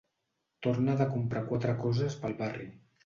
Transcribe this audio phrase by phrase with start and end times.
[0.67, 2.67] Torna de comprar quatre coses pel barri.